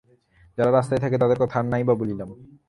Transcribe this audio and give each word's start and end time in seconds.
যারা 0.57 0.71
রাস্তায় 0.71 0.99
থাকে, 0.99 1.17
তাদের 1.17 1.37
কথা 1.39 1.55
আর 1.59 1.65
না 1.65 1.77
ই 1.77 1.83
বা 1.83 1.95
বললাম। 1.95 2.29